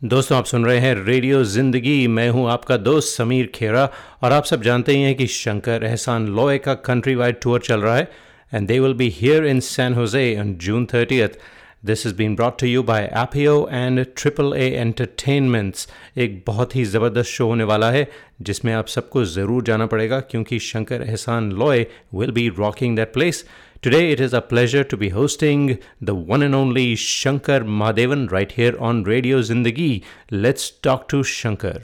[0.00, 3.84] दोस्तों, आप सुन रहे हैं रेडियो ज़िंदगी। मैं हूँ आपका दोस्त समीर खेरा
[4.22, 7.80] और आप सब जानते ही हैं कि शंकर एहसान लॉय का कंट्री वाइड टूर चल
[7.80, 8.08] रहा है
[8.54, 11.38] and they will be here in San Jose on June thirtieth
[11.86, 15.88] this is been brought to you by Apio and triple A entertainments
[16.18, 18.06] एक बहुत ही ज़बरदस्त शो होने वाला है,
[18.42, 23.44] जिसमें आप सबको ज़रूर जाना पड़ेगा, क्योंकि Shankar Ehsaan Loy will be rocking that place
[23.82, 28.52] Today it is a pleasure to be hosting the one and only Shankar Mahadevan right
[28.52, 30.04] here on Radio Zindagi.
[30.30, 31.80] Let's talk to Shankar.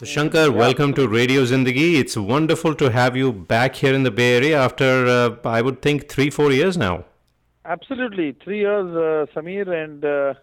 [0.00, 1.98] So Shankar, welcome to Radio Zindagi.
[1.98, 5.80] It's wonderful to have you back here in the Bay Area after, uh, I would
[5.80, 7.06] think, three, four years now.
[7.64, 8.32] Absolutely.
[8.44, 10.34] Three years, uh, Samir, and uh,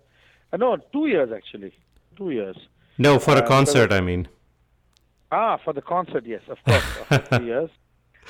[0.57, 1.73] no, two years actually.
[2.17, 2.57] Two years.
[2.97, 4.29] No, for a uh, concert, I mean.
[5.31, 7.27] Ah, for the concert, yes, of course.
[7.27, 7.69] three years.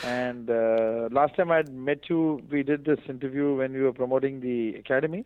[0.03, 3.94] And uh, last time I had met you, we did this interview when we were
[3.94, 5.25] promoting the academy.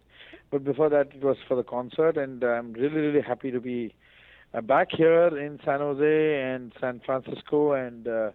[0.51, 2.17] But before that, it was for the concert.
[2.17, 3.93] And I'm really, really happy to be
[4.53, 7.73] uh, back here in San Jose and San Francisco.
[7.73, 8.31] And uh,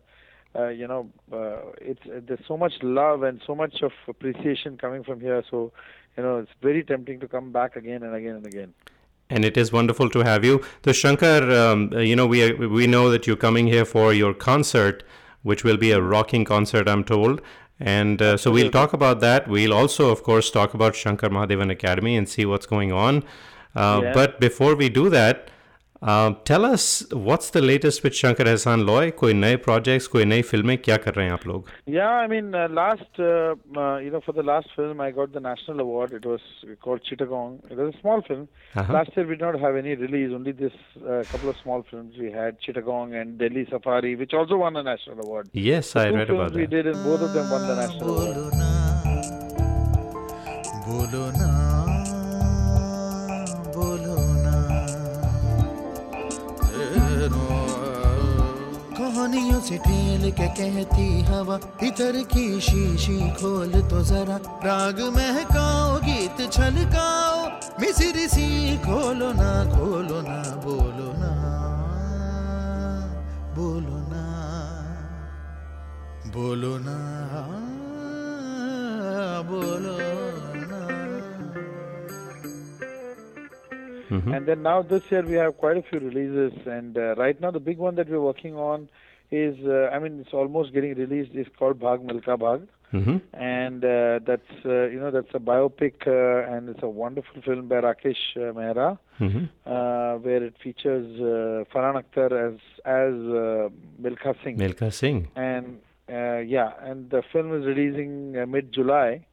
[0.57, 4.79] uh, you know, uh, it's uh, there's so much love and so much of appreciation
[4.79, 5.43] coming from here.
[5.51, 5.73] So,
[6.17, 8.75] you know, it's very tempting to come back again and again and again.
[9.31, 10.65] And it is wonderful to have you.
[10.85, 15.05] So, Shankar, um, you know, we we know that you're coming here for your concert
[15.43, 17.41] which will be a rocking concert, I'm told.
[17.81, 19.47] And uh, so we'll talk about that.
[19.47, 23.23] We'll also, of course, talk about Shankar Mahadevan Academy and see what's going on.
[23.75, 24.13] Uh, yeah.
[24.13, 25.51] But before we do that,
[26.04, 29.12] uh, tell us what's the latest with Shankar Ehsaan Loy?
[29.12, 31.70] कोई नए projects, कोई नई फिल्में क्या कर रहे हैं आप लोग?
[31.88, 35.32] Yeah, I mean uh, last uh, uh, you know for the last film I got
[35.32, 36.12] the national award.
[36.12, 36.42] It was
[36.82, 37.72] called Chittagong.
[37.72, 38.50] It was a small film.
[38.76, 38.92] Uh-huh.
[38.92, 40.32] Last year we did not have any release.
[40.34, 44.58] Only this uh, couple of small films we had Chittagong and Delhi Safari, which also
[44.58, 45.50] won a national award.
[45.54, 46.60] Yes, I read about that.
[46.60, 48.54] We did, and both of them won the national award.
[59.19, 66.39] कहानियों से ठेल के कहती हवा इधर की शीशी खोल तो जरा राग महकाओ गीत
[66.55, 67.41] छलकाओ
[67.83, 68.47] मिसिर सी
[68.87, 71.33] खोलो ना खोलो ना बोलो ना
[73.59, 74.23] बोलो ना
[76.37, 76.97] बोलो ना
[79.51, 79.97] बोलो
[84.09, 84.33] Mm-hmm.
[84.33, 87.51] And then now this year we have quite a few releases, and uh, right now
[87.51, 88.89] the big one that we're working on
[89.31, 91.33] is, uh, I mean, it's almost getting released.
[91.35, 93.19] It's called Bhaag Milkha Bhaag, mm-hmm.
[93.35, 97.69] and uh, that's uh, you know that's a biopic, uh, and it's a wonderful film
[97.69, 99.45] by Rakesh uh, Mehra, mm-hmm.
[99.67, 103.69] uh, where it features uh, Farhan Akhtar as as uh,
[104.01, 104.57] Milkha Singh.
[104.57, 105.29] Milkha Singh.
[105.37, 105.81] And
[106.11, 109.27] uh, yeah, and the film is releasing uh, mid July.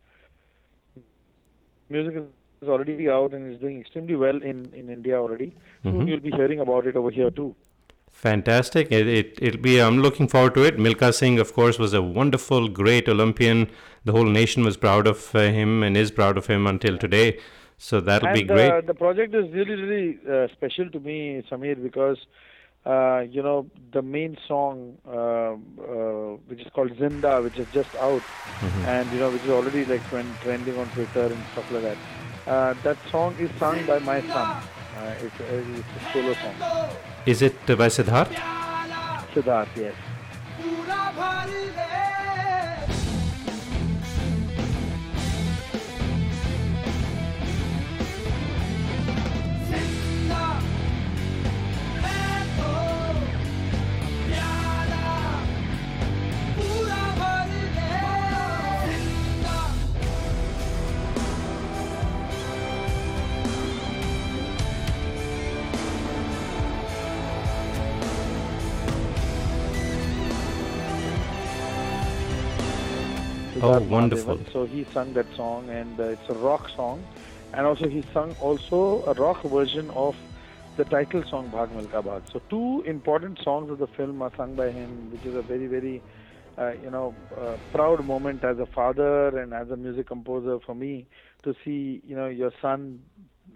[1.90, 2.16] Music
[2.62, 5.56] is already out and is doing extremely well in in India already.
[5.86, 5.92] Mm-hmm.
[5.92, 7.56] Soon you'll be hearing about it over here too.
[8.16, 8.94] Fantastic.
[8.94, 10.78] It, it, it'll be, I'm looking forward to it.
[10.78, 13.70] Milkha Singh, of course, was a wonderful, great Olympian.
[14.06, 17.40] The whole nation was proud of uh, him and is proud of him until today.
[17.78, 18.72] So that'll and, be great.
[18.72, 22.18] Uh, the project is really, really uh, special to me, Samir, because,
[22.86, 27.94] uh, you know, the main song, uh, uh, which is called Zinda, which is just
[27.98, 28.86] out, mm-hmm.
[28.86, 30.02] and, you know, which is already like
[30.42, 32.82] trending on Twitter and stuff like that.
[32.82, 34.64] that song is sung by my son.
[35.22, 36.98] it's, it's a solo song.
[37.26, 38.32] Is it by Siddharth?
[39.34, 39.96] Siddharth, yes.
[73.66, 74.40] Oh, wonderful!
[74.54, 77.04] So he sung that song, and uh, it's a rock song,
[77.52, 80.16] and also he sung also a rock version of
[80.78, 82.32] the title song Bhaag Milkha Bhaag.
[82.32, 85.66] So two important songs of the film are sung by him, which is a very
[85.66, 86.04] very
[86.60, 90.76] uh, you know uh, proud moment as a father and as a music composer for
[90.76, 91.08] me
[91.42, 93.02] to see you know your son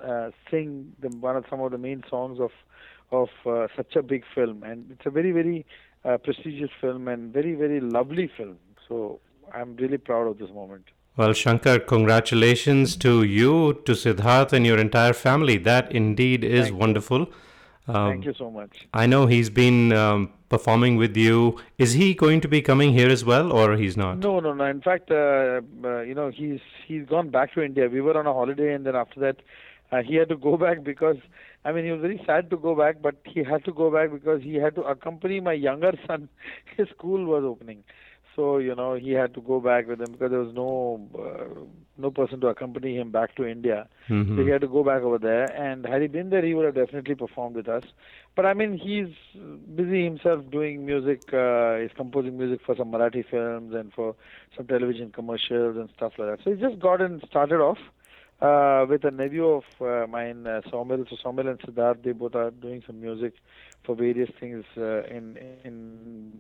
[0.04, 2.52] uh, sing the, one of some of the main songs of
[3.12, 5.66] of uh, such a big film, and it's a very very
[6.04, 8.58] uh, prestigious film and very very lovely film.
[8.88, 9.20] So
[9.54, 10.86] I'm really proud of this moment.
[11.18, 15.58] Well, Shankar, congratulations to you, to Siddharth, and your entire family.
[15.58, 17.28] That indeed is Thank wonderful.
[17.88, 18.88] Um, Thank you so much.
[18.94, 21.60] I know he's been um, performing with you.
[21.78, 24.20] Is he going to be coming here as well, or he's not?
[24.20, 24.64] No, no, no.
[24.66, 27.90] In fact, uh, uh, you know, he's he's gone back to India.
[27.90, 29.38] We were on a holiday, and then after that,
[29.92, 31.18] Uh, he had to go back because,
[31.66, 34.12] I mean, he was very sad to go back, but he had to go back
[34.12, 36.30] because he had to accompany my younger son.
[36.78, 37.84] His school was opening,
[38.40, 40.68] so you know he had to go back with him because there was no
[41.24, 41.48] uh,
[41.98, 43.80] no person to accompany him back to India.
[44.08, 44.38] Mhm.
[44.38, 45.48] So he had to go back over there.
[45.64, 47.84] And had he been there, he would have definitely performed with us.
[48.38, 49.14] But I mean, he's
[49.82, 51.34] busy himself doing music.
[51.34, 54.16] Uh, he's composing music for some Marathi films and for
[54.56, 56.44] some television commercials and stuff like that.
[56.44, 57.80] So he's just gotten started off
[58.42, 61.06] uh, with a nephew of uh, mine, uh, Somil.
[61.10, 63.34] So Somil and Siddharth, they both are doing some music
[63.86, 66.32] for various things uh, in in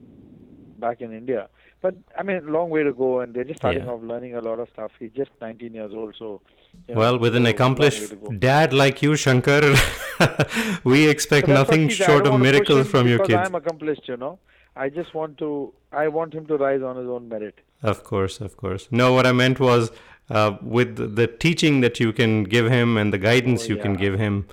[0.79, 1.49] back in India.
[1.81, 3.91] But I mean, long way to go, and they're just starting Yeah.
[3.91, 4.91] off learning a lot of stuff.
[4.99, 6.41] He's just 19 years old, so.
[6.87, 9.61] you know, Well, with an so accomplished dad like you, Shankar,
[10.83, 13.47] we expect that's nothing short of miracles from your kids.
[13.47, 14.39] I'm accomplished, you know.
[14.75, 15.73] I just want to.
[15.91, 17.55] I want him to rise on his own merit.
[17.81, 18.87] Of course, of course.
[18.91, 19.91] No, what I meant was
[20.29, 23.93] uh, with the- teaching that you can give him and the guidance Oh, you can
[23.95, 24.45] give him,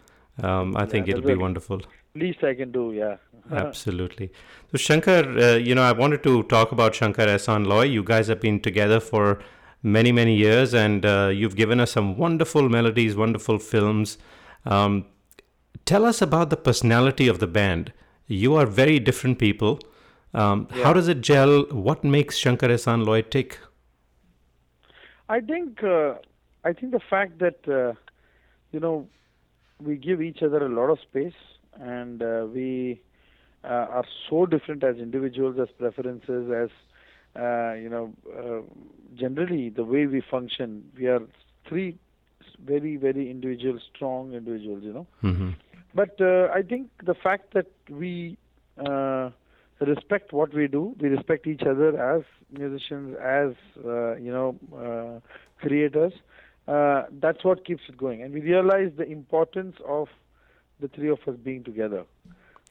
[0.43, 1.81] um, I think it'll be wonderful.
[2.17, 3.17] Least I can do, yeah.
[3.51, 4.33] Absolutely.
[4.73, 7.83] So, Shankar, uh, you know, I wanted to talk about Shankar Ehsan Loy.
[7.83, 9.39] You guys have been together for
[9.83, 14.19] many, many years, and uh, you've given us some wonderful melodies, wonderful films.
[14.65, 15.07] Um,
[15.85, 17.93] tell us about the personality of the band.
[18.27, 19.79] You are very different people.
[20.35, 21.65] Um, How does it gel?
[21.71, 23.59] What makes Shankar Ehsan Loy tick?
[25.29, 25.83] I think.
[25.83, 26.15] Uh,
[26.65, 27.95] I think the fact that uh,
[28.73, 29.07] you know
[29.81, 31.41] we give each other a lot of space,
[31.81, 33.01] and uh, we
[33.65, 36.71] uh, are so different as individuals, as preferences, as
[37.41, 38.63] uh, you know, uh,
[39.15, 40.91] generally the way we function.
[40.99, 41.21] We are
[41.69, 41.99] three
[42.65, 44.83] very, very individual, strong individuals.
[44.83, 45.07] You know.
[45.21, 45.51] hmm
[45.95, 48.39] But uh, I think the fact that we
[48.79, 49.31] uh,
[49.81, 53.53] respect what we do, we respect each other as musicians, as
[53.85, 55.21] uh, you know, uh,
[55.61, 56.13] creators.
[56.67, 60.09] Uh, that's what keeps it going, and we realize the importance of
[60.81, 62.05] the three of us being together.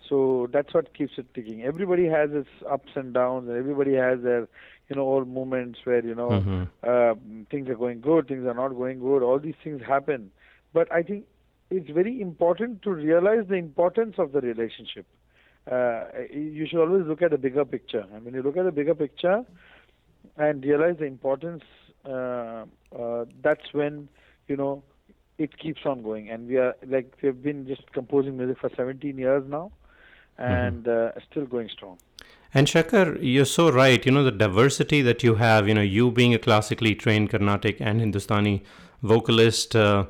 [0.09, 1.63] So that's what keeps it ticking.
[1.63, 4.47] Everybody has its ups and downs, and everybody has their,
[4.89, 6.67] you know, all moments where you know Mhm.
[6.83, 7.15] uh,
[7.49, 9.23] things are going good, things are not going good.
[9.23, 10.31] All these things happen,
[10.73, 11.25] but I think
[11.71, 15.07] it's very important to realize the importance of the relationship.
[15.69, 18.71] Uh, you should always look at the bigger picture, and when you look at the
[18.71, 19.43] bigger picture
[20.37, 21.63] and realize the importance,
[22.05, 22.65] uh,
[22.95, 24.07] uh, that's when
[24.47, 24.83] you know
[25.37, 26.29] it keeps on going.
[26.29, 29.71] And we are like we've been just composing music for 17 years now,
[30.37, 31.97] and uh, still going strong.
[32.53, 34.05] And Shankar, you're so right.
[34.05, 37.81] You know, the diversity that you have, you know, you being a classically trained Carnatic
[37.81, 38.63] and Hindustani
[39.03, 40.05] vocalist, uh,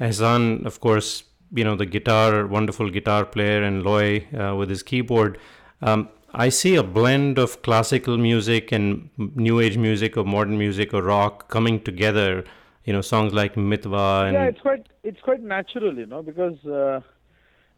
[0.00, 5.38] of course, you know, the guitar, wonderful guitar player, and Loy uh, with his keyboard.
[5.82, 10.92] Um, I see a blend of classical music and new age music or modern music
[10.92, 12.44] or rock coming together.
[12.88, 16.64] You know, songs like Mitwa and yeah, it's quite it's quite natural, you know, because
[16.64, 17.00] uh,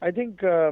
[0.00, 0.70] I think uh,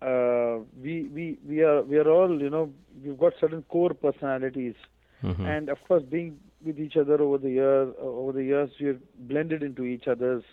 [0.00, 2.72] uh, we we we are we are all you know
[3.04, 4.76] we've got certain core personalities,
[5.24, 5.46] Mhm.
[5.52, 9.00] and of course being with each other over the year over the years we've
[9.32, 10.44] blended into each other's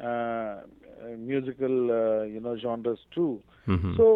[0.00, 0.60] uh,
[1.18, 3.42] musical uh, you know genres too.
[3.66, 3.98] Mhm.
[3.98, 4.06] So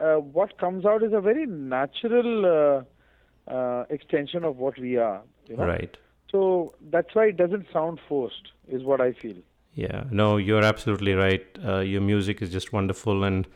[0.00, 5.22] uh, what comes out is a very natural uh, uh, extension of what we are.
[5.48, 5.66] You know?
[5.72, 5.96] right.
[6.31, 9.35] So that's why it doesn't sound forced, is what I feel.
[9.75, 11.45] Yeah, no, you're absolutely right.
[11.65, 13.47] Uh, your music is just wonderful, and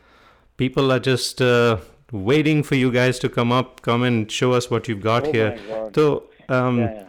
[0.56, 1.78] people are just uh,
[2.12, 5.32] waiting for you guys to come up, come and show us what you've got Oh
[5.32, 5.50] here.
[5.68, 5.94] my God.
[5.94, 7.04] So, um, yeah, yeah.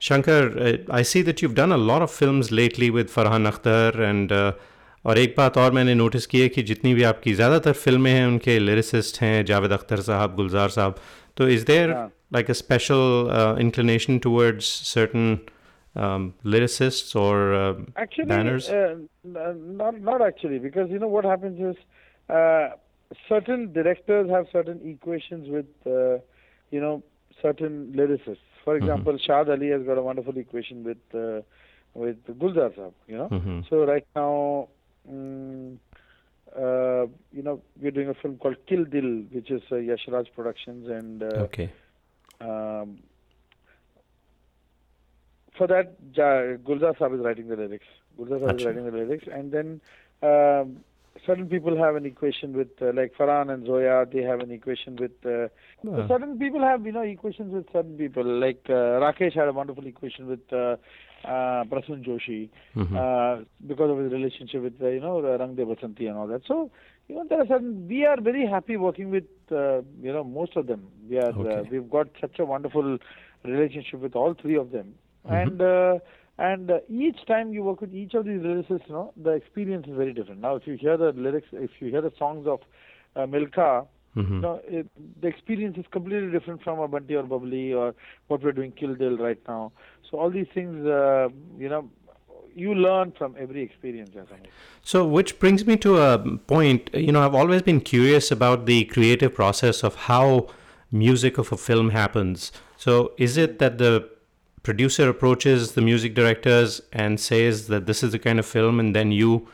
[0.00, 3.94] Shankar, uh, I see that you've done a lot of films lately with Farhan Akhtar
[4.10, 4.52] and uh,
[5.06, 8.26] और एक बात और मैंने notice की है कि जितनी भी आपकी ज़्यादातर फिल्में हैं
[8.26, 10.96] उनके लिरिसिस्ट हैं जावेद अख्तर साहब गुलजार साहब
[11.36, 12.08] तो is there Yeah.
[12.33, 15.39] like a special uh, inclination towards certain
[15.95, 18.67] um, lyricists or uh, Actually, banners?
[18.69, 21.77] uh, not not actually, because you know what happens is
[22.29, 22.69] uh,
[23.29, 26.17] certain directors have certain equations with uh,
[26.71, 27.03] you know
[27.41, 28.49] certain lyricists.
[28.65, 31.41] For example, Shad Ali has got a wonderful equation with uh,
[31.93, 32.93] with Gulzar Saab.
[33.07, 33.69] You know, Mhm.
[33.69, 34.67] so right now.
[35.11, 35.77] Mm,
[36.55, 40.87] uh, you know, we're doing a film called Kill Dil, which is uh, Yashraj Productions,
[40.87, 41.71] and uh, okay.
[42.43, 42.97] Um,
[45.57, 47.85] for that, ja- Gulzar Saab is writing the lyrics.
[48.19, 49.81] Gulzar Saab is writing the lyrics, and then
[50.23, 50.77] um,
[51.25, 54.95] certain people have an equation with, uh, like Farhan and Zoya, they have an equation
[54.95, 55.11] with.
[55.25, 55.47] Uh,
[56.07, 58.23] certain people have, you know, equations with certain people.
[58.23, 60.75] Like uh, Rakesh had a wonderful equation with uh,
[61.23, 62.95] uh, Prasun Joshi Mhm.
[62.97, 66.41] uh, because of his relationship with, uh, you know, Rang De Basanti and all that.
[66.47, 66.71] So,
[67.07, 67.87] you know, there are certain.
[67.87, 70.87] We are very happy working with, uh, you know, most of them.
[71.09, 71.33] We are.
[71.47, 72.97] Uh, we've got such a wonderful
[73.43, 74.95] relationship with all three of them,
[75.29, 75.49] Mhm.
[75.49, 75.99] and uh,
[76.37, 79.85] And uh, each time you work with each of these lyricists, you know, the experience
[79.87, 80.41] is very different.
[80.41, 82.59] Now, if you hear the lyrics, if you hear the songs of
[83.15, 84.41] uh, Milkha, Mm-hmm.
[84.41, 84.87] you know, it,
[85.21, 87.93] the experience is completely different from a Bunty or Bubbly or
[88.27, 89.71] what we're doing Kill Dil right now.
[90.09, 91.89] So all these things, uh, you know,
[92.55, 94.11] you learn from every experience.
[94.81, 96.89] So, which brings me to a point.
[96.93, 100.47] You know, I've always been curious about the creative process of how
[100.91, 102.51] music of a film happens.
[102.77, 104.09] So, is it that the
[104.61, 108.95] producer approaches the music directors and says that this is the kind of film, and
[108.95, 109.47] then you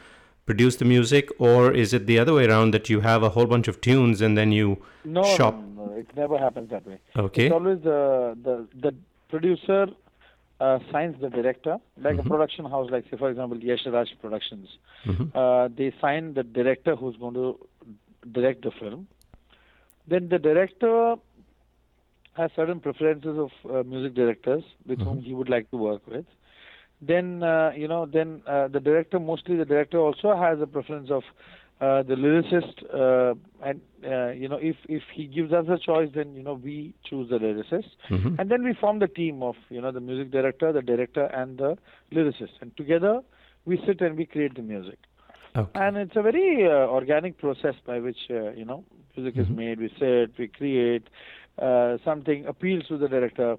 [0.45, 3.45] produce the music, or is it the other way around that you have a whole
[3.45, 5.55] bunch of tunes and then you No, shop?
[5.55, 6.99] no, no, it never happens that way.
[7.15, 7.45] Okay.
[7.45, 8.95] It's always the the the
[9.29, 9.87] producer
[10.59, 14.67] uh, signs the director, like a production house, like say for example Yash Raj Productions.
[15.05, 15.31] Mhm.
[15.33, 17.57] Uh, they sign the director who's going to
[18.31, 19.07] direct the film.
[20.07, 21.15] Then the director
[22.33, 26.25] has certain preferences of uh, music directors with whom he would like to work with.
[27.01, 31.09] Then uh, you know, then uh, the director mostly the director also has a preference
[31.09, 31.23] of
[31.81, 36.09] uh, the lyricist, uh, and uh, you know, if if he gives us a choice,
[36.13, 38.37] then you know we choose the lyricist, Mhm.
[38.39, 41.57] and then we form the team of you know the music director, the director, and
[41.57, 41.77] the
[42.11, 43.21] lyricist, and together
[43.65, 44.99] we sit and we create the music.
[45.55, 45.79] Okay.
[45.81, 48.83] And it's a very uh, organic process by which uh, you know
[49.15, 49.79] music is made.
[49.79, 51.07] We sit, we create
[51.57, 53.57] uh, something appeals to the director.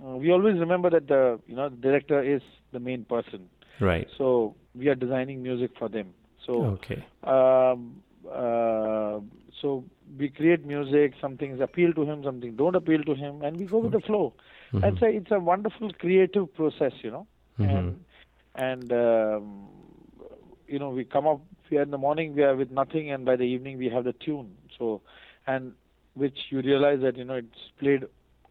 [0.00, 3.48] We always remember that the you know the director is the main person.
[3.80, 4.08] Right.
[4.18, 6.14] So we are designing music for them.
[6.50, 7.02] So Okay.
[7.34, 8.02] um,
[8.42, 9.20] uh,
[9.60, 9.84] so
[10.18, 11.14] we create music.
[11.20, 13.92] Some things appeal to him, some things don't appeal to him, and we go with
[13.92, 14.32] the flow.
[14.72, 17.26] And so it's a wonderful creative process, you know.
[17.58, 18.04] And
[18.68, 19.68] and um,
[20.66, 21.40] you know we come up.
[21.70, 24.04] We are in the morning we are with nothing, and by the evening we have
[24.04, 24.50] the tune.
[24.78, 25.02] So
[25.46, 25.72] and
[26.14, 28.04] which you realize that you know it's played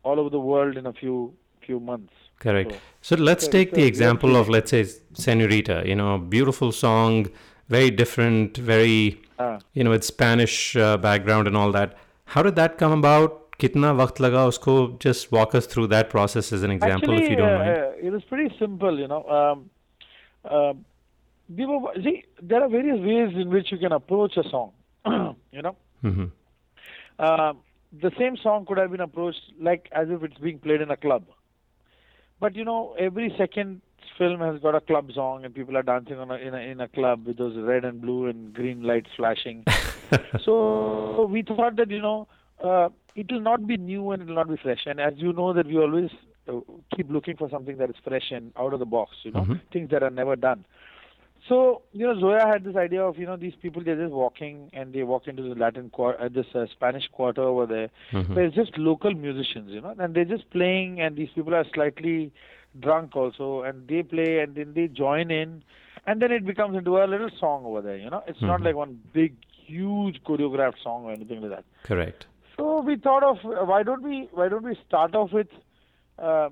[0.03, 1.33] all over the world in a few
[1.65, 2.13] few months.
[2.39, 2.71] Correct.
[2.71, 4.83] So- So let's so take the example of, let's say,
[5.23, 5.77] Senorita.
[5.89, 7.27] You know, beautiful song,
[7.69, 9.59] very different, very, Ah.
[9.73, 11.97] you know, with Spanish uh, background and all that.
[12.35, 13.35] How did that come about?
[13.59, 14.73] Kitna waqt laga usko?
[14.99, 17.77] Just walk us through that process as an example, Actually, if you don't uh, mind.
[17.77, 19.23] uh, it was pretty simple, you know.
[19.39, 20.85] Um,
[21.57, 24.71] we were, see, there are various ways in which you can approach a song.
[25.51, 26.25] you know, hmm
[27.19, 27.59] Um
[28.01, 30.97] the same song could have been approached like as if it's being played in a
[30.97, 31.23] club.
[32.39, 33.81] But you know, every second
[34.17, 36.81] film has got a club song, and people are dancing on a, in a in
[36.81, 39.63] a club with those red and blue and green lights flashing.
[40.43, 42.27] so we thought that you know
[42.63, 44.85] uh, it will not be new and it will not be fresh.
[44.85, 46.09] And as you know that we always
[46.47, 46.59] uh,
[46.95, 49.15] keep looking for something that is fresh and out of the box.
[49.23, 49.61] You know, Mhm.
[49.71, 50.65] things that are never done.
[51.47, 54.69] So you know, Zoya had this idea of you know these people they're just walking
[54.73, 58.35] and they walk into the Latin quarter, uh, this uh, Spanish quarter over there, Mhm.
[58.35, 61.65] where it's just local musicians, you know, and they're just playing, and these people are
[61.73, 62.31] slightly
[62.79, 65.63] drunk also, and they play, and then they join in,
[66.05, 68.23] and then it becomes into a little song over there, you know.
[68.27, 68.65] It's not Mhm.
[68.65, 69.35] like one big,
[69.65, 71.65] huge choreographed song or anything like that.
[71.83, 72.27] Correct.
[72.57, 75.47] So we thought of uh, why don't we why don't we start off with,
[76.17, 76.49] uh,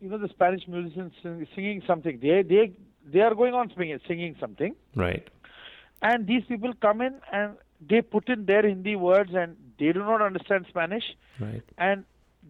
[0.00, 2.18] you know, the Spanish musicians sing, singing something.
[2.20, 2.72] They they
[3.12, 5.28] they are going on singing singing something, Right.
[6.02, 10.00] and these people come in and they put in their Hindi words, and they do
[10.00, 11.04] not understand Spanish,
[11.38, 11.62] Right.
[11.78, 12.04] and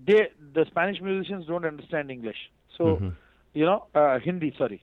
[0.06, 2.50] they the Spanish musicians don't understand English.
[2.80, 3.12] So Mhm.
[3.60, 4.82] you know uh, Hindi, sorry,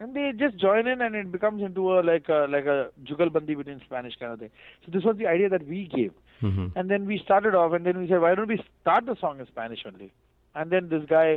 [0.00, 2.78] and they just join in, and it becomes into a like a like a
[3.10, 4.50] jugalbandi between Spanish kind of thing.
[4.84, 6.12] So this was the idea that we gave.
[6.40, 6.72] Mhm.
[6.76, 9.40] And then we started off, and then we said, why don't we start the song
[9.40, 10.12] in Spanish only?
[10.60, 11.28] And then this guy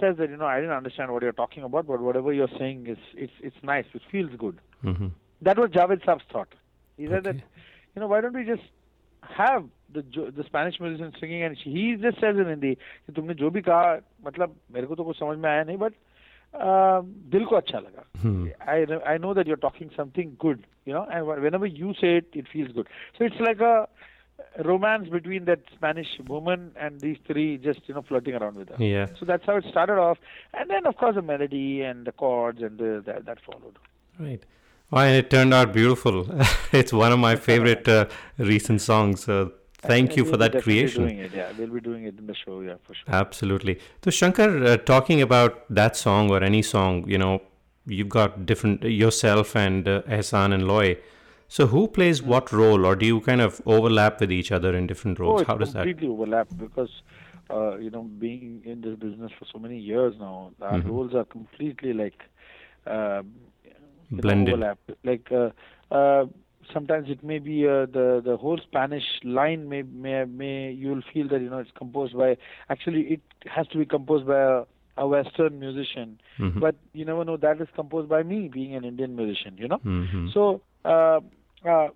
[0.00, 2.86] says that you know I didn't understand what you're talking about, but whatever you're saying
[2.96, 4.60] is it's it's nice, it feels good.
[4.92, 5.10] Mhm.
[5.48, 6.54] That was Javed Saab's thought.
[6.96, 8.62] He said that you know why don't we just
[9.40, 12.75] have the Jo- the Spanish musician singing, and he just says in Hindi
[13.07, 15.93] कि तुमने जो भी कहा मतलब मेरे को तो कुछ समझ में आया नहीं, but
[16.53, 17.01] uh,
[17.35, 18.03] दिल को अच्छा लगा.
[18.21, 18.47] Hmm.
[18.67, 22.17] I know- I know that you're talking something good, you know, and whenever you say
[22.17, 22.87] it, it feels good.
[23.17, 23.87] So it's like a
[24.63, 28.83] romance between that Spanish woman and these three just you know flirting around with her.
[28.83, 29.07] Yeah.
[29.19, 30.17] So that's how it started off,
[30.53, 33.77] and then of course the melody and the chords and the, that that followed.
[34.19, 34.43] Right.
[34.91, 36.25] Well, and it turned out beautiful.
[36.71, 38.05] it's one of my favorite uh,
[38.37, 39.23] recent songs.
[39.23, 39.51] So
[39.82, 41.04] thank And you for that creation.
[41.04, 43.16] Doing it, yeah, we'll be doing it in the show, yeah, for sure.
[43.16, 43.78] Absolutely.
[44.04, 47.42] So Shankar, uh, talking about that song or any song, you know,
[47.86, 50.98] you've got different yourself and uh, Ehsan and Loy.
[51.48, 54.86] So who plays what role, or do you kind of overlap with each other in
[54.86, 55.40] different Oh, roles?
[55.40, 55.92] it's How does that?
[55.92, 56.90] completely overlap because
[57.50, 60.82] uh, you know being in this business for so many years now, our Mhm.
[60.82, 62.20] roles are completely like
[62.86, 63.32] um,
[64.16, 64.44] you know, Blended.
[64.44, 64.78] overlap.
[65.04, 65.50] Like uh,
[65.94, 66.26] uh,
[66.72, 71.28] sometimes it may be uh, the the whole Spanish line may may may you'll feel
[71.28, 72.36] that you know it's composed by
[72.68, 74.62] actually it has to be composed by a
[74.98, 76.60] a Western musician, Mhm.
[76.60, 79.56] but you never know that is composed by me, being an Indian musician.
[79.56, 79.78] You know.
[79.78, 80.30] Mhm.
[80.34, 81.20] So, uh,
[81.64, 81.88] uh,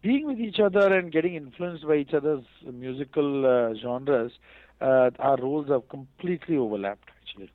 [0.00, 4.32] being with each other and getting influenced by each other's musical uh, genres,
[4.80, 7.50] uh, our roles have completely overlapped, actually.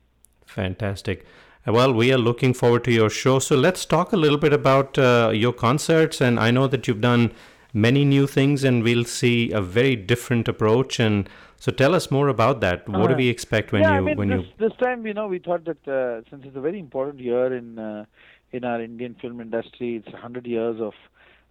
[0.46, 1.26] Fantastic.
[1.66, 3.40] Well, we are looking forward to your show.
[3.40, 6.20] So let's talk a little bit about uh, your concerts.
[6.20, 7.32] And I know that you've done
[7.74, 11.00] many new things, and we'll see a very different approach.
[11.00, 12.88] And so tell us more about that.
[12.88, 14.68] What do Uh, we expect when yeah, you I mean, when this, you?
[14.68, 17.80] this time, you know, we thought that uh, since it's a very important year in
[17.80, 18.04] uh,
[18.52, 20.94] in our Indian film industry, it's 100 years of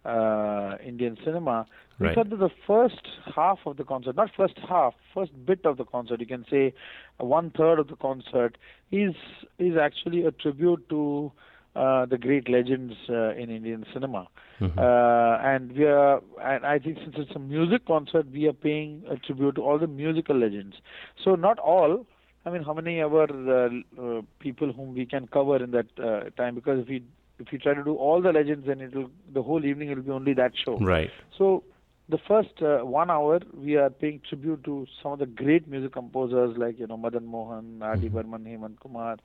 [0.06, 1.66] uh, Indian cinema.
[1.98, 2.14] Right.
[2.14, 5.84] thought that the first half of the concert, not first half, first bit of the
[5.84, 6.74] concert, you can say
[7.18, 8.58] one third of the concert,
[8.92, 9.14] is
[9.58, 11.32] is actually a tribute to
[11.74, 14.28] uh, the great legends uh, in Indian cinema.
[14.60, 14.78] Mhm.
[14.78, 19.02] Uh, and we are, and I think since it's a music concert, we are paying
[19.10, 20.76] a tribute to all the musical legends.
[21.22, 22.06] So not all.
[22.46, 23.68] I mean, how many ever uh,
[24.02, 26.54] uh, people whom we can cover in that uh, time?
[26.54, 27.02] Because if we
[27.38, 30.10] if we try to do all the legends, then it'll the whole evening will be
[30.10, 30.78] only that show.
[30.78, 31.10] Right.
[31.36, 31.64] So
[32.08, 35.92] the first uh, one hour, we are paying tribute to some of the great music
[35.92, 38.08] composers like you know Madan Mohan, R.D.
[38.08, 39.16] Burman, Hemant Kumar,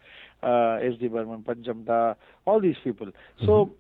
[0.44, 1.08] uh, S.D.
[1.08, 3.08] Burman, Panchamda, all these people.
[3.46, 3.72] So.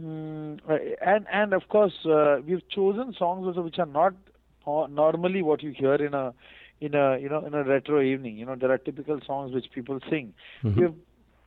[0.00, 4.12] Mm, uh, and and of course uh, we've chosen songs also which are not
[4.66, 6.34] normally what you hear in a
[6.80, 9.66] in a you know in a retro evening you know there are typical songs which
[9.72, 10.32] people sing
[10.64, 10.76] Mhm.
[10.76, 10.94] we've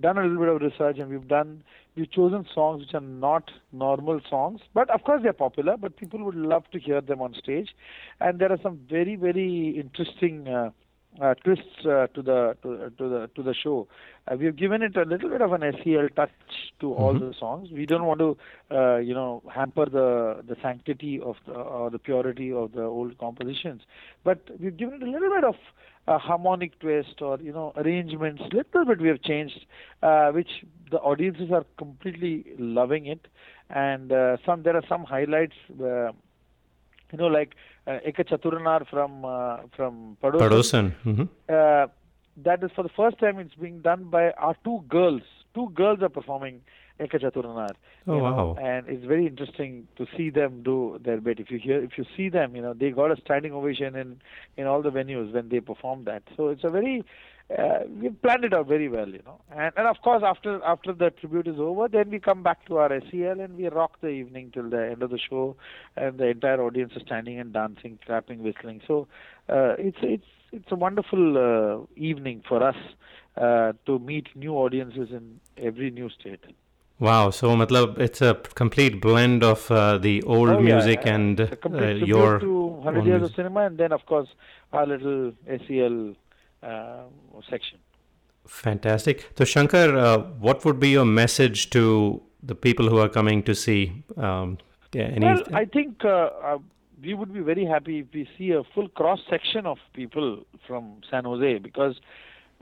[0.01, 1.63] done a little bit of research and we've done
[1.95, 6.23] we've chosen songs which are not normal songs but of course they're popular but people
[6.23, 7.69] would love to hear them on stage.
[8.19, 10.69] And there are some very very interesting uh,
[11.21, 13.87] uh, twists uh, to the to, to the to the show.
[14.27, 16.29] Uh, we have given it a little bit of an SEL touch
[16.79, 17.19] to all Mhm.
[17.19, 17.71] the songs.
[17.71, 18.37] We don't want to,
[18.71, 23.17] uh, you know, hamper the the sanctity of the, or the purity of the old
[23.17, 23.81] compositions,
[24.23, 25.55] but we've given it a little bit of
[26.07, 28.41] a harmonic twist or you know arrangements.
[28.53, 29.65] Little bit we have changed,
[30.03, 33.27] uh, which the audiences are completely loving it,
[33.69, 35.55] and uh, some there are some highlights.
[37.11, 40.49] You know, like uh, Ek Chatur Naar from uh, from Padosan.
[40.49, 40.93] Padosan.
[41.05, 41.29] Mhm.
[41.49, 41.87] Uh,
[42.43, 45.21] that is for the first time it's being done by our two girls.
[45.53, 46.61] Two girls are performing
[46.99, 47.75] Ek Chatur Naar.
[48.07, 48.57] Oh, know, wow.
[48.59, 51.39] And it's very interesting to see them do their bit.
[51.39, 54.19] If you hear, if you see them, you know, they got a standing ovation in
[54.57, 56.23] in all the venues when they perform that.
[56.35, 57.03] So it's a very
[57.55, 59.39] uh, we planned it out very well, you know.
[59.55, 62.77] And and of course after after the tribute is over, then we come back to
[62.77, 65.55] our SEL and we rock the evening till the end of the show,
[65.95, 68.81] and the entire audience is standing and dancing, clapping, whistling.
[68.87, 69.07] So
[69.49, 72.75] uh, it's it's it's a wonderful uh, evening for us
[73.37, 76.43] uh, to meet new audiences in every new state.
[76.99, 77.29] Wow.
[77.29, 81.85] So, matlab, it's a complete blend of uh, the old Oh, yeah, music and uh,
[82.11, 83.29] your to 100 years music.
[83.29, 84.27] of cinema, and then of course
[84.73, 86.15] our little SEL
[87.49, 87.79] section.
[88.47, 89.29] Fantastic.
[89.37, 93.53] So, Shankar, uh, what would be your message to the people who are coming to
[93.53, 94.03] see?
[94.15, 94.57] Um,
[94.93, 96.57] yeah, any, Well, I think uh, uh,
[97.01, 101.01] we would be very happy if we see a full cross section of people from
[101.09, 101.99] San Jose because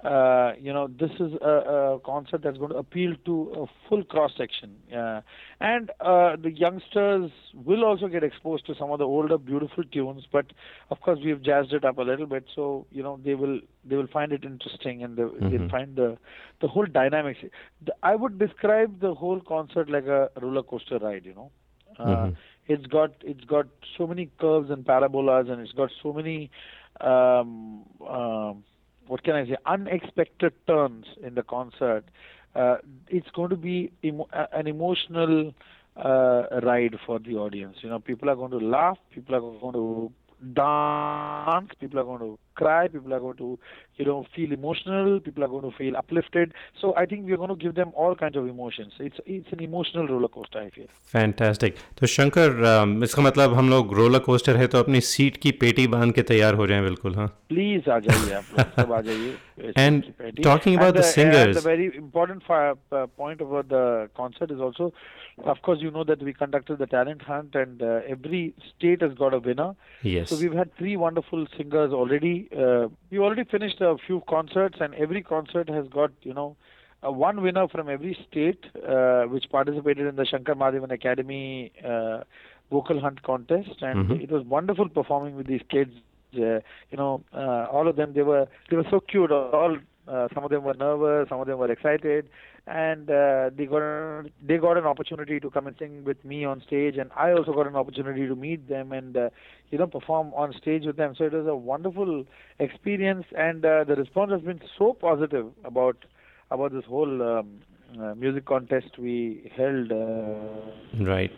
[0.04, 4.04] uh, you know this is a, a concert that's going to appeal to a full
[4.04, 5.22] cross section, uh,
[5.60, 10.24] and uh, the youngsters will also get exposed to some of the older beautiful tunes.
[10.32, 10.48] But
[10.90, 13.96] of course, we've jazzed it up a little bit, so you know they will they
[13.96, 15.70] will find it interesting and they, they'll Mhm.
[15.70, 16.18] find the
[16.62, 17.40] the whole dynamics.
[17.86, 21.26] The, I would describe the whole concert like a roller coaster ride.
[21.26, 21.52] You know.
[21.98, 22.36] Uh, Mhm.
[22.68, 26.50] it's got it's got so many curves and parabolas and it's got so many
[27.02, 28.64] um, um,
[29.08, 32.06] what can I say unexpected turns in the concert.
[32.56, 32.78] Uh,
[33.10, 35.54] it's going to be emo- an emotional
[35.98, 37.78] uh, ride for the audience.
[37.82, 40.12] You know, people are going to laugh, people are going to
[40.54, 43.59] dance, people are going to cry, people are going to,
[43.99, 46.53] you know, feel emotional, people are going to feel uplifted.
[46.81, 48.99] So I think we're going to give them all kinds of emotions.
[49.09, 50.65] It's it's an emotional roller coaster.
[50.67, 50.89] I feel.
[51.13, 55.51] Fantastic तो Shankar um, इसका मतलब हम लोग roller coaster है तो अपनी seat की
[55.63, 59.01] पेटी बांध के तैयार हो जाएं बिल्कुल हाँ प्लीज आ जाइए आप लोग सब आ
[59.09, 59.35] जाइए
[59.81, 60.43] And It's Patty.
[60.45, 62.61] talking about And the and singers- the very important fi-
[62.99, 63.83] uh, point about the
[64.21, 64.87] concert is also
[65.55, 69.13] of course you know that we conducted the talent hunt and uh, every state has
[69.21, 69.69] got a winner
[70.15, 74.78] yes so we've had three wonderful singers already uh, we already finished a few concerts
[74.80, 76.56] and every concert has got you know
[77.06, 82.20] uh, one winner from every state uh, which participated in the Shankar Mahadevan Academy uh,
[82.72, 84.24] vocal hunt contest and Mhm.
[84.24, 85.92] it was wonderful performing with these kids
[86.36, 86.60] uh,
[86.92, 90.44] you know uh, all of them they were they were so cute all Uh, some
[90.44, 92.30] of them were nervous, some of them were excited,
[92.68, 96.62] and uh, they got they got an opportunity to come and sing with me on
[96.62, 99.30] stage, and I also got an opportunity to meet them and uh,
[99.72, 101.16] you know perform on stage with them.
[101.18, 102.26] So it was a wonderful
[102.60, 105.98] experience, and uh, the response has been so positive about
[106.52, 107.60] about this whole um,
[108.00, 109.92] uh, music contest we held.
[109.92, 111.32] Uh, right.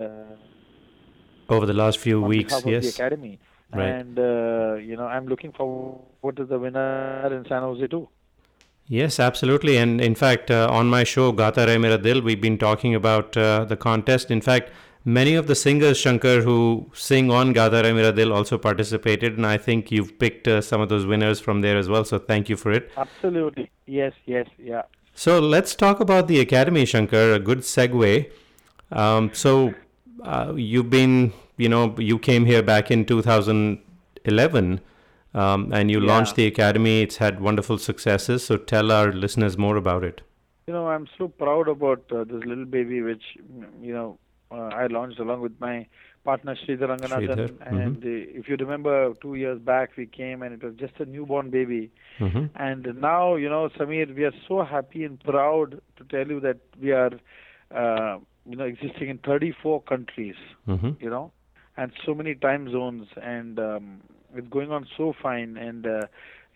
[0.00, 0.34] Uh,
[1.48, 2.82] Over the last few weeks, yes.
[2.82, 3.38] the academy.
[3.72, 3.88] Right.
[3.88, 8.08] And uh, you know, I'm looking forward to the winner in San Jose too.
[8.88, 9.76] Yes, absolutely.
[9.78, 13.36] And in fact, uh, on my show, Gata Re Mera Dil, we've been talking about
[13.36, 14.30] uh, the contest.
[14.30, 14.70] In fact,
[15.04, 19.36] many of the singers, Shankar, who sing on Gata Re Mera Dil also participated.
[19.36, 22.04] And I think you've picked uh, some of those winners from there as well.
[22.04, 22.90] So thank you for it.
[22.96, 23.70] Absolutely.
[23.86, 24.12] Yes.
[24.26, 24.46] Yes.
[24.58, 24.82] Yeah.
[25.14, 28.30] So let's talk about the Academy, Shankar, a good segue.
[28.90, 29.74] Um, so
[30.22, 31.32] uh, you've been,
[31.62, 34.80] you know, you came here back in 2011
[35.34, 36.12] um, and you Yeah.
[36.12, 36.94] launched the Academy.
[37.02, 38.44] It's had wonderful successes.
[38.50, 40.22] So tell our listeners more about it.
[40.66, 43.24] You know, I'm so proud about uh, this little baby, which
[43.88, 44.18] you know
[44.50, 45.86] uh, I launched along with my
[46.24, 47.40] partner Sridhar Ranganathan.
[47.48, 47.72] Mhm.
[47.84, 48.94] And uh, if you remember,
[49.24, 51.82] two years back we came, and it was just a newborn baby.
[52.18, 56.38] hmm And now, you know, Samir, we are so happy and proud to tell you
[56.48, 57.12] that we are,
[57.82, 58.18] uh,
[58.52, 60.36] you know, existing in 34 countries.
[60.66, 61.24] hmm you know,
[61.76, 64.00] and so many time zones, and um,
[64.34, 66.02] it's going on so fine, and uh,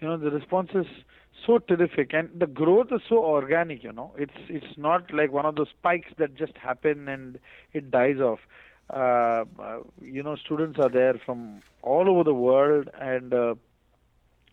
[0.01, 0.87] you know the response is
[1.47, 3.83] so terrific, and the growth is so organic.
[3.83, 7.39] You know, it's it's not like one of those spikes that just happen and
[7.73, 8.41] it dies off.
[8.89, 13.55] Uh, uh, you know, students are there from all over the world, and uh,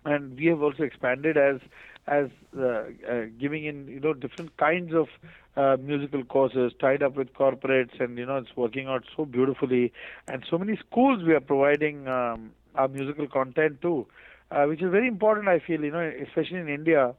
[0.06, 1.60] and we have also expanded as
[2.08, 5.08] as uh, uh, giving in you know different kinds of
[5.56, 9.92] uh, musical courses tied up with corporates and you know it's working out so beautifully.
[10.28, 14.08] And so many schools we are providing um, our musical content too
[14.54, 17.14] uh, which is very important i feel you know especially in india.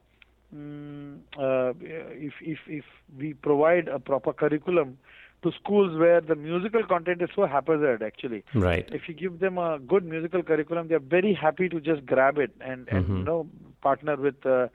[0.55, 1.73] Mm, uh,
[2.29, 2.85] if if if
[3.19, 4.99] we provide a proper curriculum
[5.45, 8.89] to schools where the musical content is so haphazard actually Right.
[8.99, 12.53] if you give them a good musical curriculum, they're very happy to just grab it
[12.61, 13.19] and, and Mhm.
[13.19, 13.39] you know
[13.89, 14.69] partner with uh,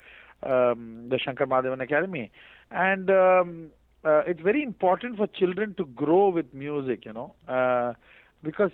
[0.51, 2.32] um, the Shankar Mahadevan Academy.
[2.71, 3.71] And um,
[4.03, 7.93] uh, it's very important for children to grow with music, you know, uh,
[8.43, 8.71] because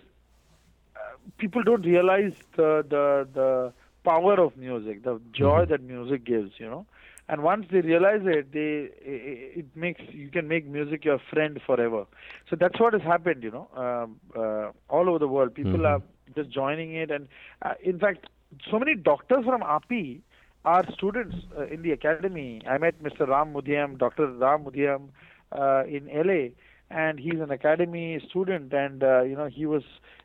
[0.95, 0.99] uh,
[1.38, 5.69] people don't realize the the the power of music, the joy Mhm.
[5.69, 6.86] that music gives, you know.
[7.27, 12.05] And once they realize it, they it makes you can make music your friend forever.
[12.49, 15.53] So that's what has happened, you know, um, uh, all over the world.
[15.55, 15.85] People Mhm.
[15.85, 16.01] are
[16.35, 17.27] just joining it, and
[17.61, 18.29] uh, in fact,
[18.69, 20.21] so many doctors from API
[20.65, 22.61] are students uh, in the academy.
[22.61, 23.27] I met Mr.
[23.27, 24.27] Ram Mudhyam, Dr.
[24.27, 25.09] Ram Mudhyam,
[25.51, 26.49] uh, in LA,
[26.89, 29.83] and he's an academy student, and uh, you know he was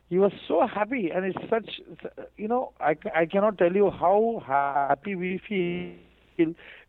[0.09, 1.81] he was so happy, and it's such
[2.37, 5.89] you know I, I cannot tell you how happy we feel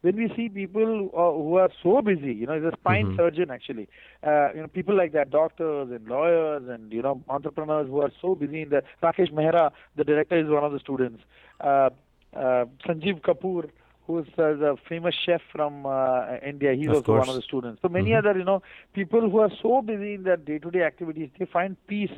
[0.02, 2.32] when we see people uh, who are so busy.
[2.32, 3.16] You know, he's a spine Mhm.
[3.16, 3.88] surgeon actually.
[4.26, 8.10] Uh, you know, people like that, doctors and lawyers and you know entrepreneurs who are
[8.20, 8.62] so busy.
[8.62, 11.22] In the Rakesh Mehra, the director, is one of the students.
[11.60, 11.90] Uh,
[12.34, 13.70] uh, Sanjeev Kapoor,
[14.06, 17.80] who's uh, the famous chef from uh, India, he's Of also one of the students.
[17.82, 18.18] So many Mhm.
[18.18, 18.62] other, you know,
[18.94, 22.10] people who are so busy in their day-to-day activities, they find peace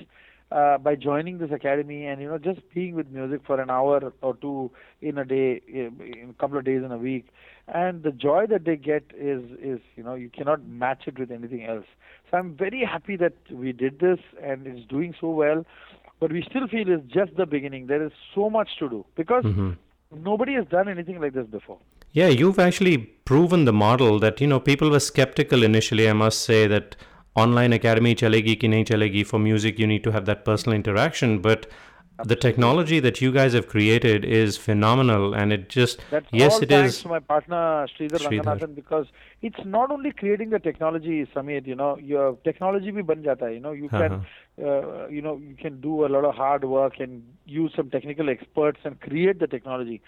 [0.51, 4.13] uh, by joining this academy and you know just being with music for an hour
[4.23, 7.27] or two in a day, in a couple of days in a week,
[7.69, 11.31] and the joy that they get is is you know you cannot match it with
[11.31, 11.87] anything else.
[12.31, 15.65] So I'm very happy that we did this and it's doing so well,
[16.21, 17.87] but we still feel it's just the beginning.
[17.87, 19.77] There is so much to do because Mhm.
[20.31, 21.79] nobody has done anything like this before.
[22.13, 26.45] Yeah, you've actually proven the model that, you know, people were skeptical initially, I must
[26.45, 26.95] say, that
[27.37, 29.27] online academy chalegi ki nahi chalegi.
[29.27, 31.41] For music, you need to have that personal interaction.
[31.41, 31.67] But
[32.25, 35.35] the technology that you guys have created is phenomenal.
[35.35, 37.03] And it just, That's yes, all it thanks is.
[37.03, 38.45] to my partner Sridhar Sridhar.
[38.45, 39.07] Ranganathan because
[39.43, 41.67] it's not only creating the technology, Samir.
[41.67, 43.51] You know, your technology bhi ban jata hai.
[43.51, 44.69] You know, you can, Uh-huh.
[44.69, 48.31] uh, you know, you can do a lot of hard work and use some technical
[48.31, 50.01] experts and create the technology.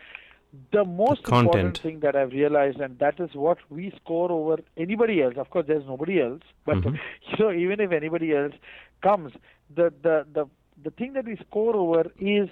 [0.73, 1.79] The most important content.
[1.79, 5.35] thing that I've realized, and that is what we score over anybody else.
[5.37, 6.99] Of course, there's nobody else, but Mhm.
[7.31, 8.55] you know, even if anybody else
[9.03, 9.33] comes,
[9.75, 10.47] the the the
[10.83, 12.49] the thing that we score over is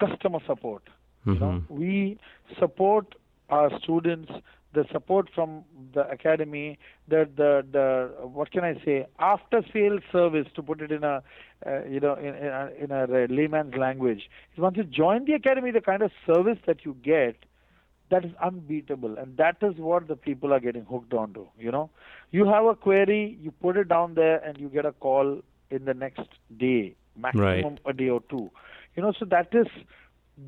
[0.00, 0.82] customer support.
[1.26, 1.70] You know, Mhm.
[1.70, 2.18] we
[2.58, 3.14] support
[3.50, 4.30] our students,
[4.74, 6.78] the support from the academy,
[7.08, 11.22] the the the what can I say, after sales service to put it in a
[11.66, 14.28] uh, you know in in a, in a layman's language.
[14.56, 17.36] Once you join the academy, the kind of service that you get,
[18.10, 21.46] that is unbeatable, and that is what the people are getting hooked onto.
[21.58, 21.90] You know,
[22.30, 25.84] you have a query, you put it down there, and you get a call in
[25.84, 26.28] the next
[26.58, 28.50] day, maximum a day or two.
[28.96, 29.66] You know, so that is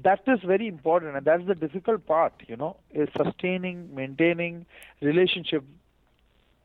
[0.03, 4.65] that is very important and that's the difficult part you know is sustaining maintaining
[5.01, 5.65] relationship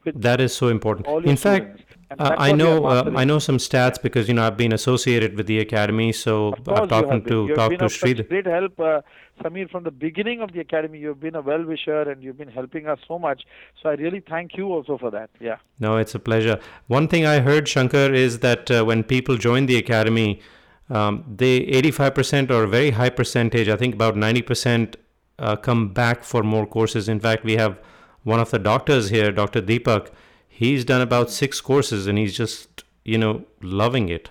[0.04, 4.02] with that is so important in fact uh, I know uh, I know some stats
[4.02, 7.86] because you know I've been associated with the academy, so I'm talking to talk to
[7.86, 8.28] Sridhar.
[8.30, 9.02] great help, uh,
[9.42, 9.70] Samir.
[9.70, 12.88] From the beginning of the academy, you've been a well wisher and you've been helping
[12.88, 13.44] us so much.
[13.82, 15.32] So I really thank you also for that.
[15.40, 15.58] Yeah.
[15.80, 16.60] No, it's a pleasure.
[16.88, 20.42] One thing I heard, Shankar, is that uh, when people join the academy,
[20.90, 24.96] um, they 85% or a very high percentage, I think about 90%,
[25.40, 27.10] uh, come back for more courses.
[27.10, 27.80] In fact, we have
[28.24, 29.62] one of the doctors here, Dr.
[29.62, 30.10] Deepak
[30.56, 34.30] he's done about six courses and he's just you know loving it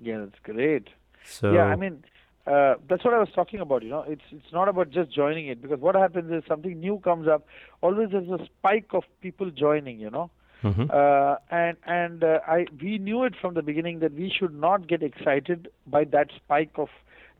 [0.00, 0.88] yeah that's great
[1.24, 2.02] so yeah i mean
[2.44, 3.84] uh, that's what I was talking about.
[3.84, 6.98] You know, it's it's not about just joining it because what happens is something new
[6.98, 7.46] comes up.
[7.82, 10.00] Always there's a spike of people joining.
[10.00, 10.28] You know,
[10.62, 10.84] mm-hmm.
[10.90, 14.86] uh, and and uh, I we knew it from the beginning that we should not
[14.86, 16.88] get excited by that spike of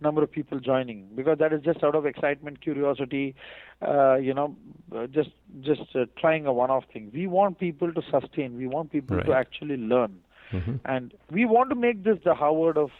[0.02, 3.34] number of people joining because that is just out of excitement, curiosity,
[3.80, 4.56] uh, you know,
[4.94, 5.30] uh, just
[5.60, 7.10] just uh, trying a one-off thing.
[7.14, 8.56] We want people to sustain.
[8.56, 9.26] We want people right.
[9.26, 10.20] to actually learn,
[10.52, 10.76] mm-hmm.
[10.84, 12.90] and we want to make this the Harvard of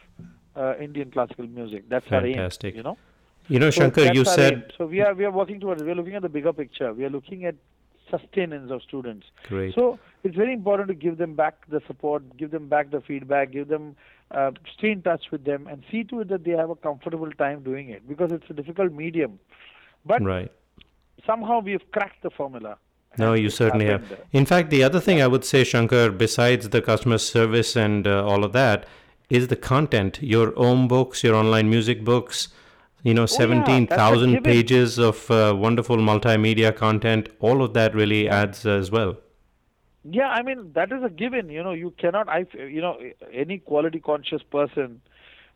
[0.57, 1.89] uh, Indian classical music.
[1.89, 2.65] That's fantastic.
[2.65, 2.77] our aim.
[2.77, 2.99] You know.
[3.49, 4.65] You know, so Shankar, you said aim.
[4.79, 4.87] so.
[4.87, 5.83] We are we are working towards.
[5.83, 6.93] We are looking at the bigger picture.
[6.95, 7.57] We are looking at
[8.11, 9.27] sustenance of students.
[9.49, 9.75] Great.
[9.75, 13.53] So it's very important to give them back the support, give them back the feedback,
[13.53, 13.97] give them
[14.31, 17.31] uh, stay in touch with them, and see to it that they have a comfortable
[17.33, 19.39] time doing it because it's a difficult medium.
[20.05, 20.51] But right.
[21.27, 22.79] somehow we've cracked the formula.
[23.19, 24.21] No, you certainly have.
[24.33, 28.27] In fact, the other thing I would say, Shankar, besides the customer service and uh,
[28.27, 28.87] all of that,
[29.29, 30.19] is the content.
[30.23, 32.49] Your own books, your online music books,
[33.03, 37.29] you know, Oh, yeah, 17,000 that's pages of uh, wonderful multimedia content.
[37.41, 39.17] All of that really adds as well.
[40.05, 41.49] Yeah, I mean that is a given.
[41.49, 42.29] You know, you cannot.
[42.29, 42.99] I, you know,
[43.33, 45.01] any quality conscious person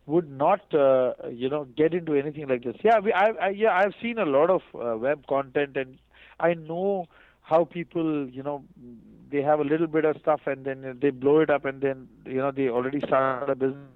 [0.05, 2.77] would not, uh, you know, get into anything like this.
[2.83, 5.97] Yeah, we, I, I, yeah, I've seen a lot of uh, web content, and
[6.39, 7.07] I know
[7.41, 8.63] how people, you know,
[9.29, 12.07] they have a little bit of stuff, and then they blow it up, and then
[12.25, 13.89] you know they already started a business.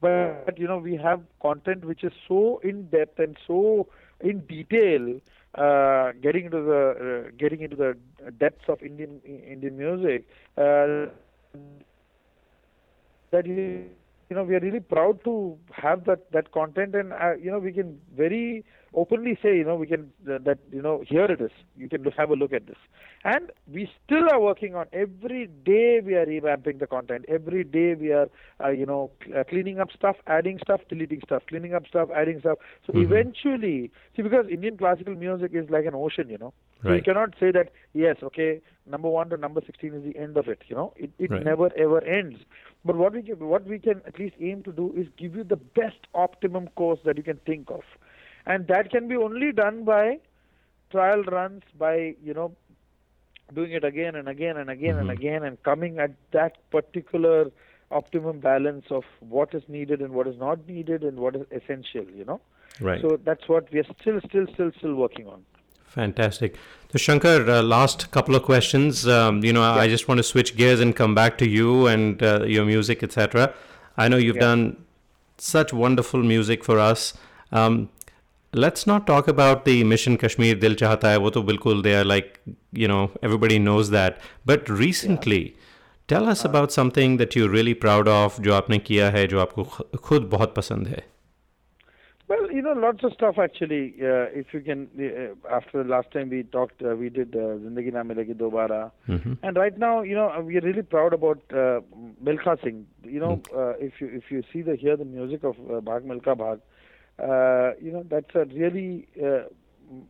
[0.00, 3.88] But you know, we have content which is so in depth and so
[4.20, 5.20] in detail
[5.54, 7.96] uh, getting into the uh, getting into the
[8.38, 10.26] depths of Indian Indian music
[10.56, 11.06] uh,
[13.30, 13.84] that you
[14.28, 16.94] you know we are really proud to have that that content.
[16.94, 20.82] And uh, you know we can very openly say you know we can that you
[20.82, 21.50] know here it is.
[21.76, 22.76] You can have a look at this.
[23.24, 27.24] And we still are working on every day we are revamping the content.
[27.28, 28.28] Every day we are
[28.62, 32.40] uh, you know uh, cleaning up stuff adding stuff deleting stuff cleaning up stuff adding
[32.40, 32.58] stuff.
[32.86, 33.02] So Mhm.
[33.04, 36.52] eventually see because indian classical music is like an ocean you know.
[36.84, 40.36] So you cannot say that yes okay number 1 to number 16 is the end
[40.36, 40.92] of it you know.
[40.96, 41.42] It, it Right.
[41.44, 42.38] never ever ends.
[42.84, 45.44] But what we can what we can at least aim to do is give you
[45.44, 47.82] the best optimum course that you can think of
[48.46, 50.18] and that can be only done by
[50.90, 52.54] trial runs by you know
[53.52, 55.12] doing it again and again and again and Mhm.
[55.12, 57.50] again and coming at that particular
[57.90, 62.04] optimum balance of what is needed and what is not needed and what is essential
[62.20, 62.40] you know
[62.80, 63.00] Right.
[63.00, 65.44] so that's what we are still still still still working on
[65.94, 66.56] Fantastic.
[66.90, 69.06] So, Shankar, uh, last couple of questions.
[69.06, 72.20] Um, you know, I just want to switch gears and come back to you and
[72.20, 73.54] uh, your music, etc.
[73.96, 74.48] I know you've Yeah.
[74.48, 74.76] done
[75.38, 77.16] such wonderful music for us.
[77.52, 77.90] Um,
[78.54, 81.18] let's not talk about the Mission Kashmir Dil Chahta Hai.
[81.18, 82.40] wo to bilkul they are like,
[82.72, 84.20] you know, everybody knows that.
[84.46, 85.56] But recently,
[86.06, 89.64] tell us about something that you're really proud of, जो आपने किया है, जो आपको
[89.96, 91.02] खुद बहुत पसंद है.
[92.28, 93.94] Well, you know, lots of stuff actually.
[94.10, 97.58] Uh, if you can, uh, after the last time we talked, uh, we did uh,
[97.64, 98.90] Zindagi Na Milegi Dobara.
[99.08, 99.36] Mhm.
[99.42, 101.80] And right now, you know, we are really proud about uh,
[102.28, 102.86] Milkha Singh.
[103.02, 106.08] You know, uh, if you if you see the hear the music of uh, Bhag
[106.12, 106.60] Milka Bhag,
[107.18, 109.44] uh, you know that's a really uh,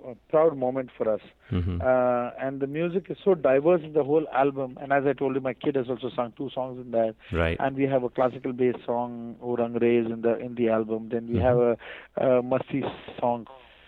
[0.09, 1.21] a proud moment for us.
[1.51, 1.81] Mhm.
[1.83, 4.79] Uh, and the music is so diverse in the whole album.
[4.81, 7.59] And as I told you, my kid has also sung two songs in that Right.
[7.61, 11.09] and we have a classical based song O Rangrez in the in the album.
[11.11, 11.77] Then we have a,
[12.17, 12.83] a Masti
[13.21, 13.47] song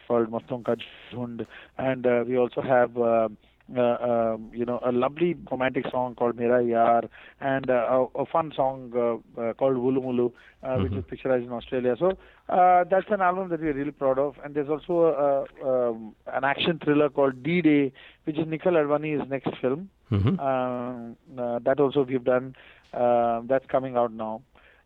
[0.09, 0.74] called Maston Ka
[1.12, 1.46] Jhund,
[1.79, 2.96] and uh, we also have.
[2.98, 3.29] Uh,
[3.76, 7.09] uh, um, you know, a lovely romantic song called Mera Yaar,
[7.40, 7.74] and uh,
[8.16, 10.98] a, a fun song uh, uh, called Wulu Mulu, uh, which Mhm.
[10.98, 11.96] is picturized in Australia.
[11.98, 12.16] So
[12.48, 14.37] uh, that's an album that we're really proud of.
[14.44, 17.92] And there's also a, a, um, an action thriller called D-Day,
[18.24, 19.90] which is Nikhil Advani's next film.
[20.12, 20.38] Mhm.
[20.38, 22.55] Um, uh, that also we've done.
[22.94, 24.40] Uh, that's coming out now,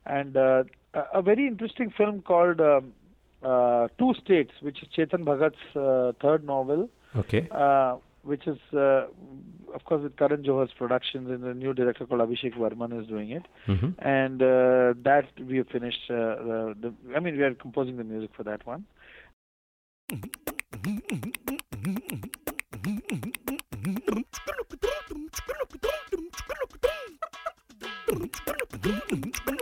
[0.07, 0.65] and uh,
[0.95, 2.93] a, a very interesting film called um,
[3.45, 7.47] uh, Two States, which is Chetan Bhagat's uh, third novel, Okay.
[7.51, 9.07] uh, which is uh,
[9.75, 13.31] of course, with Karan Johar's productions, and the new director called Abhishek Varman is doing
[13.31, 13.47] it.
[13.67, 13.95] Mhm.
[13.99, 16.11] And uh, that we have finished.
[16.11, 16.15] Uh,
[16.49, 18.85] the, the, I mean, we are composing the music for that one.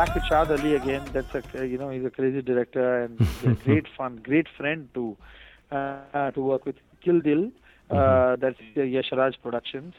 [0.00, 1.12] back with Shaad Ali again.
[1.14, 5.16] That's a you know he's a crazy director and a great fun, great friend to
[5.72, 6.76] uh, to work with.
[7.04, 7.50] Kill Dil,
[7.90, 9.94] uh, that's uh, Yashraj Productions,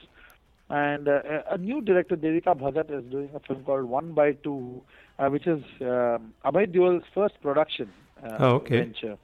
[0.69, 4.83] and uh, a new director Devika Bhagat is doing a film called One by Two,
[5.19, 8.87] uh, which is um Abhay Deol's first production uh, Oh, okay.
[8.87, 9.17] venture.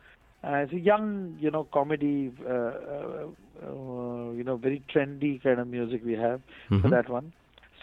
[0.43, 3.27] Uh, it's a young, you know, comedy, uh, uh,
[3.65, 6.41] uh, you know, very trendy kind of music we have
[6.81, 6.89] for Mhm.
[6.89, 7.33] that one.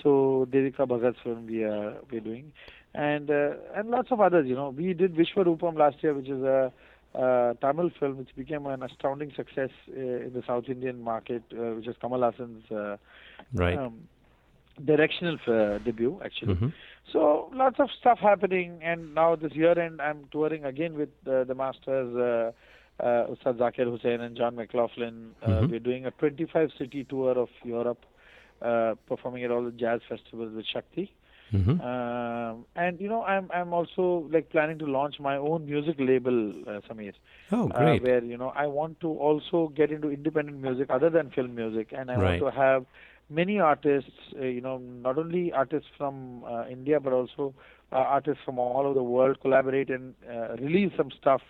[0.03, 2.53] So Devika Bhagat's film we are we're doing,
[2.95, 4.47] and uh, and lots of others.
[4.49, 6.73] You know, we did Vishwarupam last year, which is a,
[7.15, 11.75] uh Tamil film which became an astounding success uh, in the South Indian market, uh,
[11.77, 12.97] which is Kamal Haasan's uh,
[13.53, 13.79] Right.
[13.79, 14.09] um,
[14.85, 16.55] directional uh, debut actually.
[16.55, 16.73] Mhm.
[17.13, 21.45] So lots of stuff happening, and now this year end I'm touring again with uh,
[21.45, 22.17] the masters.
[22.17, 22.53] Uh,
[23.01, 25.35] uh, Ustad Zakir Hussain and John McLaughlin.
[25.43, 25.71] Uh, Mhm.
[25.71, 28.03] We're doing a 25 city tour of Europe,
[28.63, 31.11] uh, performing at all the jazz festivals with Shakti.
[31.53, 31.81] Mhm.
[31.81, 36.51] Um, and you know, I'm I'm also like planning to launch my own music label,
[36.67, 37.15] uh, Samir.
[37.51, 38.03] Oh, Uh, great.
[38.05, 41.93] where you know I want to also get into independent music other than film music,
[41.97, 42.27] and I Right.
[42.27, 42.87] want to have
[43.29, 44.11] many artists.
[44.39, 47.55] Uh, you know, not only artists from uh, India but also
[47.93, 51.43] uh, artists from all over the world collaborate and uh, release some stuff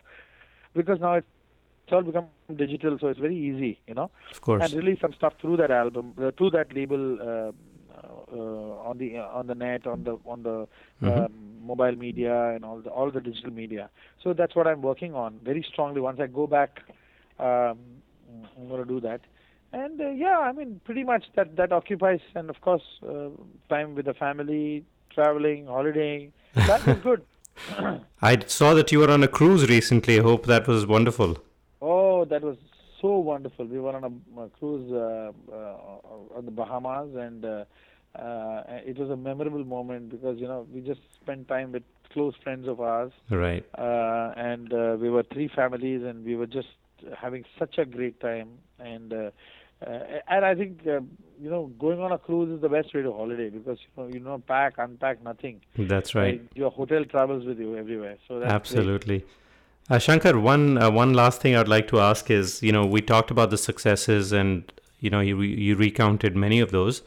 [0.75, 3.81] because now it's all become digital, so it's very easy.
[3.87, 4.65] You know of course.
[4.65, 7.53] and release some stuff through that album, uh, through that label, uh, uh,
[8.33, 10.67] on the uh, on the net, on the on the
[11.03, 11.25] Mhm.
[11.27, 11.33] um,
[11.67, 13.91] mobile media, and all the all the digital media.
[14.23, 16.01] So that's what I'm working on very strongly.
[16.01, 16.83] Once I go back,
[17.39, 17.79] um,
[18.57, 19.21] I'm going to do that.
[19.73, 23.29] And uh, yeah, I mean, pretty much that that occupies, and of course, uh,
[23.69, 26.33] time with the family, traveling, holidaying.
[26.55, 27.23] That is good.
[28.23, 30.19] I saw that you were on a cruise recently.
[30.19, 31.37] I hope that was wonderful.
[31.83, 32.57] Oh, that was
[33.01, 33.67] so wonderful.
[33.67, 37.65] We were on a, a cruise uh, uh, on the Bahamas, and uh,
[38.19, 42.35] uh, it was a memorable moment because you know we just spent time with close
[42.43, 43.65] friends of ours, Right.
[43.77, 46.69] uh, and uh, we were three families, and we were just
[47.21, 48.51] having such a great time.
[48.79, 49.31] And uh,
[49.85, 49.99] uh,
[50.29, 51.01] and I think uh,
[51.41, 54.09] you know going on a cruise is the best way to holiday because you know
[54.13, 55.61] you don't pack, unpack, nothing.
[55.77, 56.41] That's right.
[56.55, 58.17] Your hotel travels with you everywhere.
[58.29, 58.55] So that's great.
[58.55, 59.25] Absolutely.
[59.91, 63.03] Uh, Shankar, one uh, one last thing I'd like to ask is, you know, we
[63.03, 67.03] talked about the successes and you know you you recounted many of those.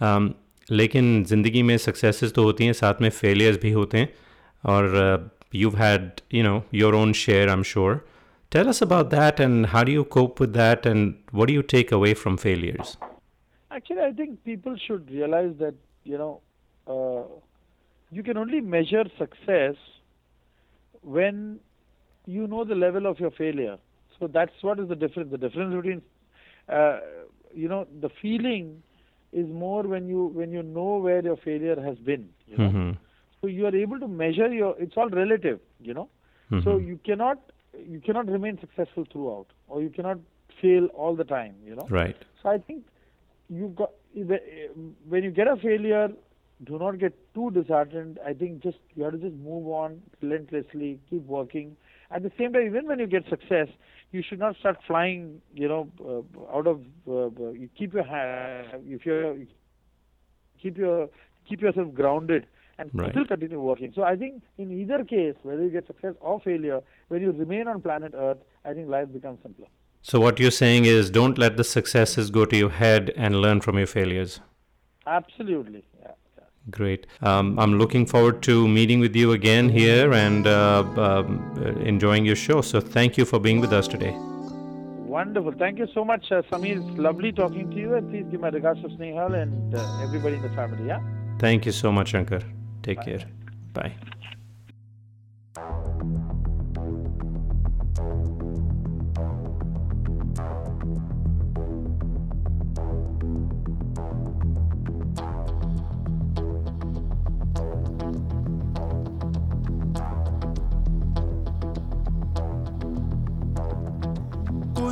[0.00, 0.34] Um,
[0.71, 4.09] लेकिन ज़िंदगी में successes तो होती हैं साथ में failures भी होते हैं
[4.73, 8.03] और you've had you know your own share I'm sure.
[8.49, 11.63] Tell us about that and how do you cope with that and what do you
[11.63, 12.97] take away from failures?
[13.71, 16.41] Actually, I think people should realize that you know
[16.87, 17.23] uh,
[18.11, 19.75] you can only measure success
[21.01, 21.59] when
[22.25, 23.77] you know the level of your failure.
[24.19, 25.31] So that's what is the difference.
[25.31, 26.01] The difference between
[26.69, 26.99] uh,
[27.53, 28.83] you know the feeling
[29.32, 32.28] is more when you when you know where your failure has been.
[32.46, 32.70] You know?
[32.70, 32.92] hmm
[33.40, 34.74] So you are able to measure your.
[34.78, 35.60] It's all relative.
[35.80, 36.08] You know.
[36.64, 36.86] So Mhm.
[36.88, 37.52] you cannot
[37.94, 40.18] you cannot remain successful throughout, or you cannot
[40.60, 41.54] fail all the time.
[41.64, 41.86] You know.
[41.90, 42.24] Right.
[42.42, 42.84] So I think
[43.48, 43.90] you got
[45.08, 46.08] when you get a failure,
[46.64, 48.18] do not get too disheartened.
[48.24, 51.76] I think just you have to just move on relentlessly, keep working.
[52.10, 53.68] At the same time, even when you get success,
[54.12, 55.40] you should not start flying.
[55.54, 59.36] You know, uh, out of uh, uh, you keep your hand if you're
[60.62, 61.08] keep your
[61.48, 62.46] keep yourself grounded
[62.78, 63.10] and Right.
[63.10, 63.92] still continue working.
[63.94, 67.68] So I think in either case, whether you get success or failure, when you remain
[67.68, 69.66] on planet Earth, I think life becomes simpler.
[70.02, 73.60] So what you're saying is don't let the successes go to your head and learn
[73.60, 74.40] from your failures.
[75.06, 75.84] Absolutely.
[76.00, 76.12] Yeah.
[76.70, 77.06] Great.
[77.22, 82.24] Um, I'm looking forward to meeting with you again here and uh, um, uh, enjoying
[82.24, 82.60] your show.
[82.60, 84.12] So thank you for being with us today.
[85.16, 85.52] Wonderful.
[85.52, 86.76] Thank you so much, uh, Samir.
[86.76, 87.94] It's lovely talking to you.
[87.94, 90.86] And please give my regards to Snehal and uh, everybody in the family.
[90.86, 91.00] Yeah.
[91.38, 92.40] Thank you so much, Shankar.
[92.82, 93.20] Take care.
[93.72, 93.94] Bye.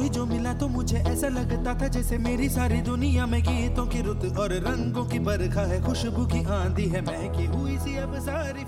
[0.05, 4.01] कोई जो मिला तो मुझे ऐसा लगता था जैसे मेरी सारी दुनिया में गीतों की
[4.05, 8.65] रुत और रंगों की बरखा है, खुशबू की आंधी है, महकी हुई सी अब सारी